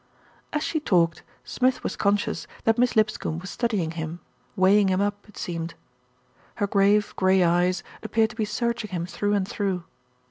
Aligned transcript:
As 0.51 0.63
she 0.63 0.79
talked, 0.79 1.21
Smith 1.43 1.83
was 1.83 1.95
conscious 1.95 2.47
that 2.63 2.79
Miss 2.79 2.95
Lip 2.95 3.07
scombe 3.11 3.39
was 3.39 3.51
studying 3.51 3.91
him, 3.91 4.19
weighing 4.55 4.87
him 4.87 4.99
up, 4.99 5.29
it 5.29 5.37
seemed. 5.37 5.75
Her 6.55 6.65
grave 6.65 7.13
grey 7.15 7.43
eyes 7.43 7.83
appeared 8.01 8.31
to 8.31 8.35
be 8.35 8.43
searching 8.45 8.89
him 8.89 9.05
through 9.05 9.35
and 9.35 9.47
through. 9.47 9.83